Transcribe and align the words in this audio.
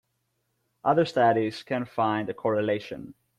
Other 0.83 1.05
studies 1.05 1.61
can't 1.61 1.87
find 1.87 2.27
a 2.27 2.33
correlation. 2.33 3.13